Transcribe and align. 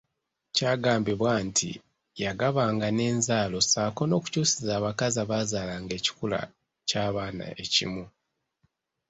Kyagambibwanga 0.55 1.41
nti 1.49 1.71
yagabanga 2.23 2.87
n'enzaalo 2.91 3.57
ssaako 3.63 4.03
okukyusiza 4.17 4.71
abakazi 4.79 5.17
abaazaalanga 5.23 5.93
ekikula 5.99 6.39
ky'abaana 6.89 7.45
ekimu. 7.63 8.03